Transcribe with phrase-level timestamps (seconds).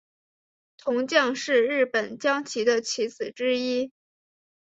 [0.79, 3.91] 铜将是日本将棋的棋子之一。